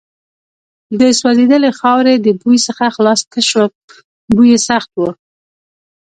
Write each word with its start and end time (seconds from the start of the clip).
د 0.99 1.01
سوځېدلې 1.19 1.71
خاورې 1.79 2.13
د 2.19 2.27
بوی 2.41 2.57
څخه 2.67 2.85
خلاص 2.95 3.21
نه 3.31 3.41
شوم، 3.49 3.71
بوی 4.33 4.47
یې 4.53 4.59
سخت 4.69 4.91
و. 4.95 4.99